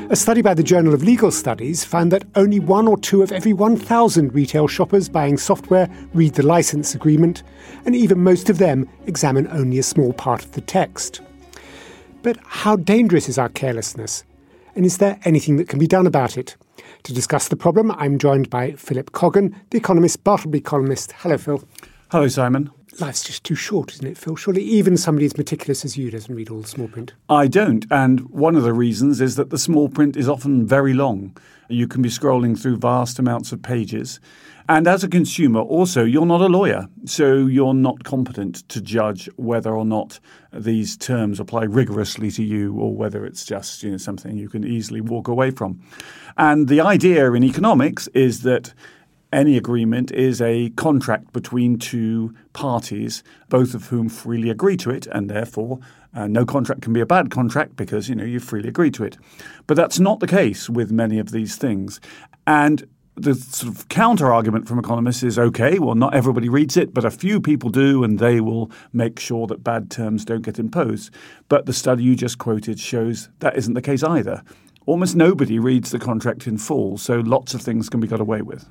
A 0.09 0.15
study 0.15 0.41
by 0.41 0.53
the 0.53 0.63
Journal 0.63 0.93
of 0.93 1.01
Legal 1.01 1.31
Studies 1.31 1.85
found 1.85 2.11
that 2.11 2.25
only 2.35 2.59
one 2.59 2.87
or 2.87 2.97
two 2.97 3.23
of 3.23 3.31
every 3.31 3.53
1,000 3.53 4.33
retail 4.33 4.67
shoppers 4.67 5.09
buying 5.09 5.37
software 5.37 5.89
read 6.13 6.35
the 6.35 6.45
license 6.45 6.93
agreement, 6.93 7.41
and 7.85 7.95
even 7.95 8.21
most 8.21 8.49
of 8.49 8.57
them 8.57 8.87
examine 9.07 9.47
only 9.47 9.79
a 9.79 9.83
small 9.83 10.13
part 10.13 10.43
of 10.43 10.51
the 10.51 10.61
text. 10.61 11.21
But 12.21 12.37
how 12.45 12.75
dangerous 12.75 13.29
is 13.29 13.37
our 13.37 13.49
carelessness? 13.49 14.23
And 14.75 14.85
is 14.85 14.97
there 14.97 15.19
anything 15.23 15.55
that 15.55 15.69
can 15.69 15.79
be 15.79 15.87
done 15.87 16.05
about 16.05 16.37
it? 16.37 16.57
To 17.03 17.13
discuss 17.13 17.47
the 17.47 17.55
problem, 17.55 17.89
I'm 17.91 18.19
joined 18.19 18.49
by 18.49 18.73
Philip 18.73 19.13
Coggan, 19.13 19.55
the 19.71 19.77
Economist 19.77 20.23
Bartleby 20.23 20.61
columnist. 20.61 21.13
Hello, 21.13 21.37
Phil. 21.37 21.63
Hello, 22.11 22.27
Simon. 22.27 22.69
Life's 22.99 23.23
just 23.23 23.43
too 23.43 23.55
short, 23.55 23.91
isn't 23.93 24.05
it, 24.05 24.17
Phil? 24.17 24.35
Surely 24.35 24.61
even 24.63 24.97
somebody 24.97 25.25
as 25.25 25.37
meticulous 25.37 25.83
as 25.83 25.97
you 25.97 26.11
doesn't 26.11 26.35
read 26.35 26.49
all 26.49 26.61
the 26.61 26.67
small 26.67 26.87
print. 26.87 27.13
I 27.27 27.47
don't, 27.47 27.85
and 27.89 28.21
one 28.29 28.55
of 28.55 28.63
the 28.63 28.73
reasons 28.73 29.19
is 29.19 29.35
that 29.35 29.49
the 29.49 29.57
small 29.57 29.89
print 29.89 30.15
is 30.15 30.29
often 30.29 30.67
very 30.67 30.93
long. 30.93 31.35
You 31.69 31.87
can 31.87 32.01
be 32.01 32.09
scrolling 32.09 32.59
through 32.59 32.77
vast 32.77 33.17
amounts 33.17 33.51
of 33.51 33.63
pages. 33.63 34.19
And 34.69 34.87
as 34.87 35.03
a 35.03 35.09
consumer, 35.09 35.59
also, 35.59 36.05
you're 36.05 36.25
not 36.25 36.39
a 36.39 36.47
lawyer, 36.47 36.87
so 37.05 37.47
you're 37.47 37.73
not 37.73 38.03
competent 38.03 38.67
to 38.69 38.79
judge 38.79 39.27
whether 39.35 39.75
or 39.75 39.85
not 39.85 40.19
these 40.53 40.95
terms 40.95 41.39
apply 41.39 41.63
rigorously 41.63 42.31
to 42.31 42.43
you 42.43 42.73
or 42.75 42.95
whether 42.95 43.25
it's 43.25 43.43
just 43.43 43.83
you 43.83 43.91
know, 43.91 43.97
something 43.97 44.37
you 44.37 44.47
can 44.47 44.63
easily 44.63 45.01
walk 45.01 45.27
away 45.27 45.51
from. 45.51 45.81
And 46.37 46.69
the 46.69 46.79
idea 46.79 47.31
in 47.33 47.43
economics 47.43 48.07
is 48.09 48.43
that 48.43 48.73
any 49.33 49.57
agreement 49.57 50.11
is 50.11 50.41
a 50.41 50.69
contract 50.71 51.33
between 51.33 51.77
two 51.77 52.33
parties, 52.53 53.23
both 53.49 53.73
of 53.73 53.87
whom 53.87 54.07
freely 54.07 54.49
agree 54.49 54.77
to 54.77 54.91
it, 54.91 55.07
and 55.07 55.29
therefore 55.29 55.79
uh, 56.15 56.27
no 56.27 56.45
contract 56.45 56.81
can 56.81 56.93
be 56.93 57.01
a 57.01 57.05
bad 57.05 57.31
contract 57.31 57.75
because 57.75 58.07
you 58.07 58.15
know 58.15 58.23
you 58.23 58.39
freely 58.39 58.69
agree 58.69 58.91
to 58.91 59.03
it. 59.03 59.17
But 59.67 59.75
that's 59.75 59.99
not 59.99 60.19
the 60.19 60.27
case 60.27 60.69
with 60.69 60.91
many 60.91 61.19
of 61.19 61.31
these 61.31 61.55
things, 61.55 61.99
and 62.47 62.87
the 63.15 63.35
sort 63.35 63.75
of 63.75 63.87
counter 63.89 64.33
argument 64.33 64.67
from 64.67 64.79
economists 64.79 65.21
is 65.21 65.37
okay, 65.37 65.77
well, 65.77 65.93
not 65.93 66.15
everybody 66.15 66.49
reads 66.49 66.77
it, 66.77 66.93
but 66.93 67.05
a 67.05 67.11
few 67.11 67.39
people 67.39 67.69
do, 67.69 68.03
and 68.03 68.17
they 68.17 68.41
will 68.41 68.71
make 68.91 69.19
sure 69.19 69.45
that 69.47 69.63
bad 69.63 69.91
terms 69.91 70.25
don't 70.25 70.41
get 70.41 70.57
imposed. 70.57 71.13
But 71.47 71.67
the 71.67 71.73
study 71.73 72.03
you 72.03 72.15
just 72.15 72.39
quoted 72.39 72.79
shows 72.79 73.29
that 73.39 73.55
isn't 73.55 73.73
the 73.73 73.81
case 73.81 74.03
either 74.03 74.43
almost 74.85 75.15
nobody 75.15 75.59
reads 75.59 75.91
the 75.91 75.99
contract 75.99 76.47
in 76.47 76.57
full, 76.57 76.97
so 76.97 77.15
lots 77.19 77.53
of 77.53 77.61
things 77.61 77.89
can 77.89 77.99
be 77.99 78.07
got 78.07 78.19
away 78.19 78.41
with. 78.41 78.67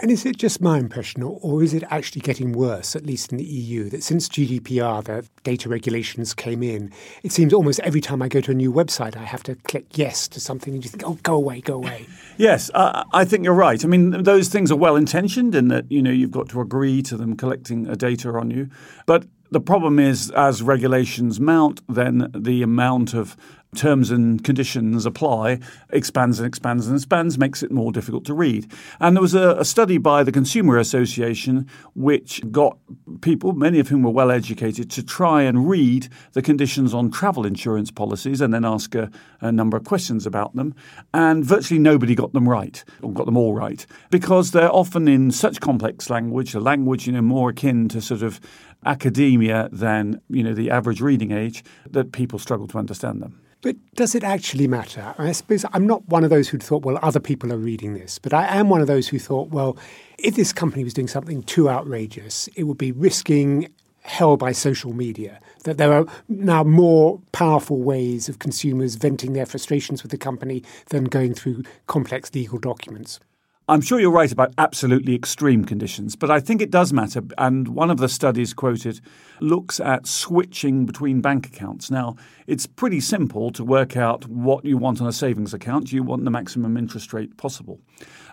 And 0.00 0.10
is 0.10 0.24
it 0.24 0.36
just 0.36 0.60
my 0.60 0.78
impression, 0.78 1.22
or, 1.22 1.62
is 1.62 1.74
it 1.74 1.84
actually 1.90 2.22
getting 2.22 2.52
worse, 2.52 2.96
at 2.96 3.04
least 3.04 3.30
in 3.30 3.38
the 3.38 3.44
EU, 3.44 3.88
that 3.90 4.02
since 4.02 4.28
GDPR, 4.28 5.04
the 5.04 5.28
data 5.44 5.68
regulations 5.68 6.34
came 6.34 6.62
in, 6.62 6.90
it 7.22 7.30
seems 7.30 7.52
almost 7.52 7.78
every 7.80 8.00
time 8.00 8.22
I 8.22 8.28
go 8.28 8.40
to 8.40 8.50
a 8.50 8.54
new 8.54 8.72
website, 8.72 9.16
I 9.16 9.24
have 9.24 9.42
to 9.44 9.54
click 9.54 9.98
yes 9.98 10.28
to 10.28 10.40
something 10.40 10.74
and 10.74 10.82
you 10.82 10.90
think, 10.90 11.04
oh, 11.06 11.18
go 11.22 11.34
away, 11.34 11.60
go 11.60 11.74
away. 11.74 12.06
Yes, 12.38 12.70
uh, 12.72 13.04
I 13.12 13.26
think 13.26 13.44
you're 13.44 13.52
right. 13.52 13.84
I 13.84 13.88
mean, 13.88 14.22
those 14.22 14.48
things 14.48 14.72
are 14.72 14.76
well 14.76 14.96
intentioned 14.96 15.54
in 15.54 15.68
that, 15.68 15.92
you 15.92 16.00
know, 16.00 16.10
you've 16.10 16.30
got 16.30 16.48
to 16.48 16.62
agree 16.62 17.02
to 17.02 17.16
them 17.18 17.36
collecting 17.36 17.86
a 17.86 17.94
data 17.94 18.30
on 18.30 18.50
you. 18.50 18.70
But 19.04 19.26
The 19.52 19.60
problem 19.60 19.98
is, 19.98 20.30
as 20.30 20.62
regulations 20.62 21.38
mount, 21.38 21.82
then 21.86 22.30
the 22.34 22.62
amount 22.62 23.12
of 23.12 23.36
terms 23.74 24.10
and 24.10 24.44
conditions 24.44 25.06
apply 25.06 25.58
expands 25.90 26.38
and 26.38 26.46
expands 26.46 26.86
and 26.86 26.96
expands, 26.96 27.38
makes 27.38 27.62
it 27.62 27.70
more 27.70 27.90
difficult 27.90 28.22
to 28.26 28.34
read. 28.34 28.70
And 29.00 29.16
there 29.16 29.22
was 29.22 29.34
a, 29.34 29.56
a, 29.58 29.64
study 29.64 29.96
by 29.96 30.22
the 30.22 30.32
Consumer 30.32 30.76
Association 30.76 31.66
which 31.94 32.42
got 32.50 32.76
people, 33.22 33.54
many 33.54 33.78
of 33.78 33.88
whom 33.88 34.02
were 34.02 34.10
well 34.10 34.30
educated, 34.30 34.90
to 34.90 35.02
try 35.02 35.42
and 35.42 35.70
read 35.70 36.08
the 36.32 36.42
conditions 36.42 36.92
on 36.92 37.10
travel 37.10 37.46
insurance 37.46 37.90
policies 37.90 38.42
and 38.42 38.52
then 38.52 38.66
ask 38.66 38.94
a, 38.94 39.10
a 39.40 39.50
number 39.50 39.78
of 39.78 39.84
questions 39.84 40.26
about 40.26 40.54
them. 40.54 40.74
And 41.14 41.42
virtually 41.42 41.80
nobody 41.80 42.14
got 42.14 42.34
them 42.34 42.46
right, 42.46 42.84
or 43.00 43.10
got 43.10 43.24
them 43.24 43.38
all 43.38 43.54
right, 43.54 43.86
because 44.10 44.50
they're 44.50 44.70
often 44.70 45.08
in 45.08 45.30
such 45.30 45.60
complex 45.60 46.10
language, 46.10 46.54
a 46.54 46.60
language 46.60 47.06
you 47.06 47.14
know 47.14 47.22
more 47.22 47.48
akin 47.48 47.88
to 47.88 48.02
sort 48.02 48.20
of 48.20 48.38
academia 48.84 49.70
than 49.72 50.20
you 50.28 50.42
know 50.42 50.52
the 50.52 50.70
average 50.70 51.00
reading 51.00 51.30
age, 51.30 51.64
that 51.88 52.12
people 52.12 52.38
struggle 52.38 52.68
to 52.68 52.76
understand 52.76 53.22
them. 53.22 53.41
But 53.62 53.76
does 53.94 54.16
it 54.16 54.24
actually 54.24 54.66
matter? 54.66 55.14
I 55.18 55.30
suppose 55.30 55.64
I'm 55.72 55.86
not 55.86 56.06
one 56.08 56.24
of 56.24 56.30
those 56.30 56.48
who 56.48 56.58
thought, 56.58 56.84
well, 56.84 56.98
other 57.00 57.20
people 57.20 57.52
are 57.52 57.56
reading 57.56 57.94
this, 57.94 58.18
but 58.18 58.34
I 58.34 58.58
am 58.58 58.68
one 58.68 58.80
of 58.80 58.88
those 58.88 59.08
who 59.08 59.20
thought, 59.20 59.50
well, 59.50 59.78
if 60.18 60.34
this 60.34 60.52
company 60.52 60.82
was 60.82 60.92
doing 60.92 61.06
something 61.06 61.44
too 61.44 61.70
outrageous, 61.70 62.48
it 62.56 62.64
would 62.64 62.76
be 62.76 62.90
risking 62.90 63.72
hell 64.02 64.36
by 64.36 64.50
social 64.50 64.92
media. 64.92 65.38
That 65.62 65.78
there 65.78 65.92
are 65.92 66.06
now 66.28 66.64
more 66.64 67.20
powerful 67.30 67.80
ways 67.80 68.28
of 68.28 68.40
consumers 68.40 68.96
venting 68.96 69.32
their 69.32 69.46
frustrations 69.46 70.02
with 70.02 70.10
the 70.10 70.18
company 70.18 70.64
than 70.88 71.04
going 71.04 71.32
through 71.32 71.62
complex 71.86 72.34
legal 72.34 72.58
documents. 72.58 73.20
I'm 73.68 73.80
sure 73.80 74.00
you're 74.00 74.10
right 74.10 74.32
about 74.32 74.52
absolutely 74.58 75.14
extreme 75.14 75.64
conditions, 75.64 76.16
but 76.16 76.32
I 76.32 76.40
think 76.40 76.60
it 76.60 76.70
does 76.72 76.92
matter. 76.92 77.22
And 77.38 77.68
one 77.68 77.90
of 77.90 77.98
the 77.98 78.08
studies 78.08 78.52
quoted 78.52 79.00
looks 79.40 79.78
at 79.78 80.04
switching 80.04 80.84
between 80.84 81.20
bank 81.20 81.46
accounts. 81.46 81.88
Now, 81.88 82.16
it's 82.48 82.66
pretty 82.66 82.98
simple 82.98 83.52
to 83.52 83.62
work 83.62 83.96
out 83.96 84.26
what 84.26 84.64
you 84.64 84.78
want 84.78 85.00
on 85.00 85.06
a 85.06 85.12
savings 85.12 85.54
account. 85.54 85.92
You 85.92 86.02
want 86.02 86.24
the 86.24 86.30
maximum 86.30 86.76
interest 86.76 87.12
rate 87.12 87.36
possible. 87.36 87.80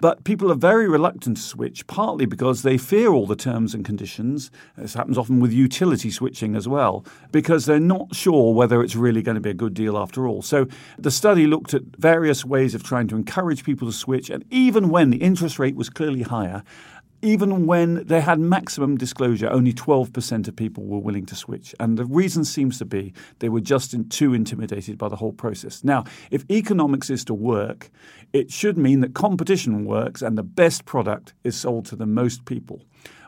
But 0.01 0.23
people 0.23 0.51
are 0.51 0.55
very 0.55 0.87
reluctant 0.87 1.37
to 1.37 1.43
switch, 1.43 1.85
partly 1.87 2.25
because 2.25 2.61
they 2.61 2.77
fear 2.77 3.09
all 3.09 3.27
the 3.27 3.35
terms 3.35 3.73
and 3.73 3.83
conditions. 3.83 4.49
This 4.77 4.93
happens 4.93 5.17
often 5.17 5.39
with 5.39 5.51
utility 5.51 6.09
switching 6.09 6.55
as 6.55 6.67
well, 6.67 7.05
because 7.31 7.65
they're 7.65 7.79
not 7.79 8.15
sure 8.15 8.53
whether 8.53 8.81
it's 8.81 8.95
really 8.95 9.21
going 9.21 9.35
to 9.35 9.41
be 9.41 9.49
a 9.49 9.53
good 9.53 9.73
deal 9.73 9.97
after 9.97 10.27
all. 10.27 10.41
So 10.41 10.67
the 10.97 11.11
study 11.11 11.47
looked 11.47 11.73
at 11.73 11.83
various 11.97 12.45
ways 12.45 12.73
of 12.73 12.83
trying 12.83 13.07
to 13.09 13.15
encourage 13.15 13.63
people 13.63 13.87
to 13.87 13.93
switch, 13.93 14.29
and 14.29 14.45
even 14.49 14.89
when 14.89 15.09
the 15.09 15.17
interest 15.17 15.59
rate 15.59 15.75
was 15.75 15.89
clearly 15.89 16.21
higher, 16.21 16.63
even 17.21 17.65
when 17.67 18.05
they 18.05 18.21
had 18.21 18.39
maximum 18.39 18.97
disclosure, 18.97 19.49
only 19.49 19.73
12% 19.73 20.47
of 20.47 20.55
people 20.55 20.85
were 20.85 20.99
willing 20.99 21.25
to 21.25 21.35
switch. 21.35 21.75
And 21.79 21.97
the 21.97 22.05
reason 22.05 22.45
seems 22.45 22.77
to 22.79 22.85
be 22.85 23.13
they 23.39 23.49
were 23.49 23.61
just 23.61 23.93
in, 23.93 24.07
too 24.09 24.33
intimidated 24.33 24.97
by 24.97 25.09
the 25.09 25.15
whole 25.15 25.33
process. 25.33 25.83
Now, 25.83 26.05
if 26.31 26.49
economics 26.49 27.09
is 27.09 27.25
to 27.25 27.33
work, 27.33 27.89
it 28.33 28.51
should 28.51 28.77
mean 28.77 29.01
that 29.01 29.13
competition 29.13 29.85
works 29.85 30.21
and 30.21 30.37
the 30.37 30.43
best 30.43 30.85
product 30.85 31.33
is 31.43 31.55
sold 31.55 31.85
to 31.87 31.95
the 31.95 32.05
most 32.05 32.45
people. 32.45 32.81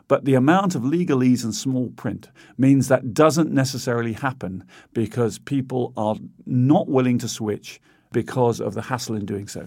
But 0.08 0.24
the 0.24 0.34
amount 0.34 0.74
of 0.74 0.82
legalese 0.82 1.44
and 1.44 1.54
small 1.54 1.90
print 1.90 2.28
means 2.58 2.88
that 2.88 3.14
doesn't 3.14 3.50
necessarily 3.50 4.12
happen 4.12 4.64
because 4.92 5.38
people 5.38 5.92
are 5.96 6.16
not 6.44 6.88
willing 6.88 7.18
to 7.18 7.28
switch 7.28 7.80
because 8.12 8.60
of 8.60 8.74
the 8.74 8.82
hassle 8.82 9.16
in 9.16 9.24
doing 9.24 9.48
so. 9.48 9.66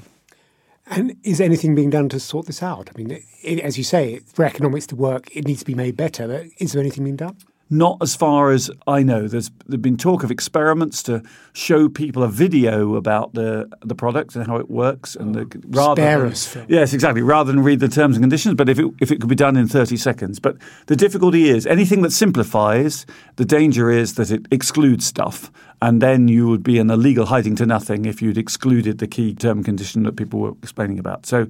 And 0.87 1.15
is 1.23 1.41
anything 1.41 1.73
being 1.73 1.89
done 1.89 2.09
to 2.09 2.19
sort 2.19 2.45
this 2.45 2.61
out? 2.61 2.89
I 2.93 2.97
mean, 2.97 3.23
it, 3.41 3.59
as 3.59 3.77
you 3.77 3.83
say, 3.83 4.19
for 4.19 4.45
economics 4.45 4.85
to 4.87 4.95
work, 4.95 5.35
it 5.35 5.45
needs 5.45 5.61
to 5.61 5.65
be 5.65 5.73
made 5.73 5.97
better. 5.97 6.27
But 6.27 6.45
is 6.59 6.73
there 6.73 6.81
anything 6.81 7.03
being 7.03 7.15
done? 7.15 7.37
Not 7.67 7.97
as 7.99 8.15
far 8.15 8.51
as 8.51 8.69
I 8.85 9.01
know. 9.01 9.27
There's 9.27 9.49
there's 9.65 9.81
been 9.81 9.97
talk 9.97 10.23
of 10.23 10.29
experiments 10.29 11.01
to 11.03 11.23
show 11.53 11.89
people 11.89 12.21
a 12.21 12.27
video 12.27 12.93
about 12.95 13.33
the 13.33 13.67
the 13.81 13.95
product 13.95 14.35
and 14.35 14.45
how 14.45 14.57
it 14.57 14.69
works, 14.69 15.15
and 15.15 15.33
the, 15.33 15.41
oh, 15.41 15.61
rather 15.69 15.99
Spare 15.99 16.25
us, 16.27 16.57
yes, 16.67 16.93
exactly, 16.93 17.23
rather 17.23 17.51
than 17.51 17.63
read 17.63 17.79
the 17.79 17.87
terms 17.87 18.17
and 18.17 18.23
conditions. 18.23 18.53
But 18.53 18.69
if 18.69 18.77
it 18.77 18.85
if 19.01 19.11
it 19.11 19.19
could 19.19 19.29
be 19.29 19.35
done 19.35 19.57
in 19.57 19.67
30 19.67 19.97
seconds, 19.97 20.39
but 20.39 20.57
the 20.85 20.95
difficulty 20.95 21.49
is 21.49 21.65
anything 21.65 22.03
that 22.03 22.11
simplifies. 22.11 23.07
The 23.37 23.45
danger 23.45 23.89
is 23.89 24.13
that 24.13 24.29
it 24.29 24.45
excludes 24.51 25.07
stuff, 25.07 25.51
and 25.85 26.01
then 26.01 26.27
you 26.27 26.47
would 26.47 26.63
be 26.63 26.79
in 26.79 26.89
a 26.89 26.97
legal 26.97 27.27
hiding 27.27 27.55
to 27.55 27.63
nothing 27.63 28.05
if 28.05 28.19
you'd 28.19 28.39
excluded 28.39 28.97
the 28.97 29.05
key 29.05 29.35
term 29.35 29.63
condition 29.63 30.01
that 30.01 30.15
people 30.15 30.39
were 30.39 30.53
explaining 30.63 30.97
about. 30.97 31.27
So, 31.27 31.45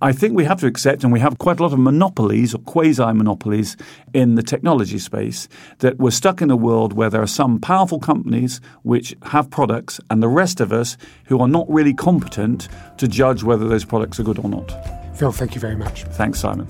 I 0.00 0.10
think 0.10 0.34
we 0.34 0.44
have 0.44 0.58
to 0.60 0.66
accept, 0.66 1.04
and 1.04 1.12
we 1.12 1.20
have 1.20 1.36
quite 1.36 1.60
a 1.60 1.62
lot 1.62 1.74
of 1.74 1.78
monopolies 1.78 2.54
or 2.54 2.58
quasi 2.60 3.12
monopolies 3.12 3.76
in 4.14 4.36
the 4.36 4.42
technology 4.42 4.98
space 4.98 5.48
that 5.80 5.98
we're 5.98 6.12
stuck 6.12 6.40
in 6.40 6.50
a 6.50 6.56
world 6.56 6.94
where 6.94 7.10
there 7.10 7.20
are 7.20 7.26
some 7.26 7.60
powerful 7.60 8.00
companies 8.00 8.58
which 8.84 9.14
have 9.24 9.50
products 9.50 10.00
and 10.08 10.22
the 10.22 10.28
rest 10.28 10.60
of 10.60 10.72
us 10.72 10.96
who 11.26 11.38
are 11.40 11.48
not 11.48 11.66
really 11.68 11.92
competent 11.92 12.68
to 12.96 13.06
judge 13.06 13.42
whether 13.42 13.68
those 13.68 13.84
products 13.84 14.18
are 14.18 14.22
good 14.22 14.38
or 14.38 14.48
not. 14.48 14.72
Phil, 15.14 15.30
thank 15.30 15.54
you 15.54 15.60
very 15.60 15.76
much. 15.76 16.04
Thanks, 16.04 16.40
Simon. 16.40 16.66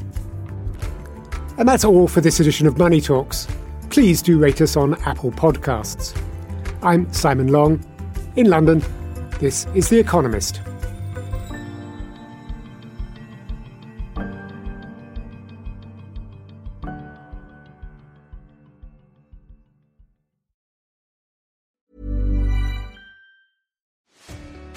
And 1.59 1.69
that's 1.69 1.85
all 1.85 2.09
for 2.09 2.21
this 2.21 2.41
edition 2.41 2.67
of 2.67 2.77
Money 2.77 3.01
Talks. 3.01 3.47
Please 3.91 4.21
do 4.21 4.37
rate 4.37 4.61
us 4.61 4.77
on 4.77 4.95
Apple 5.05 5.31
Podcasts. 5.31 6.21
I'm 6.85 7.11
Simon 7.15 7.49
Long. 7.49 7.83
In 8.37 8.51
London, 8.51 8.83
this 9.41 9.67
is 9.75 9.89
The 9.89 9.99
Economist. 9.99 10.61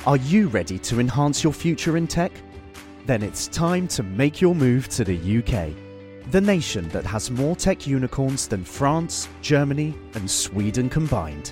Are 0.05 0.15
you 0.15 0.47
ready 0.47 0.79
to 0.79 1.01
enhance 1.01 1.43
your 1.43 1.51
future 1.51 1.97
in 1.97 2.07
tech? 2.07 2.31
Then 3.05 3.21
it's 3.21 3.49
time 3.49 3.85
to 3.89 4.03
make 4.03 4.39
your 4.39 4.55
move 4.55 4.87
to 4.89 5.03
the 5.03 5.39
UK, 5.39 5.73
the 6.31 6.39
nation 6.39 6.87
that 6.89 7.05
has 7.05 7.29
more 7.29 7.57
tech 7.57 7.85
unicorns 7.85 8.47
than 8.47 8.63
France, 8.63 9.27
Germany, 9.41 9.93
and 10.13 10.31
Sweden 10.31 10.87
combined. 10.87 11.51